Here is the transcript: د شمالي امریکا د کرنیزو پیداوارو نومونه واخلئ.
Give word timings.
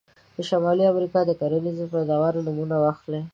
د 0.35 0.37
شمالي 0.49 0.83
امریکا 0.93 1.19
د 1.25 1.31
کرنیزو 1.39 1.85
پیداوارو 1.93 2.45
نومونه 2.47 2.75
واخلئ. 2.83 3.21